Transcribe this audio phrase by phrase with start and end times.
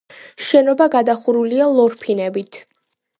[0.45, 2.59] შენობა გადახურულია ლორფინებით.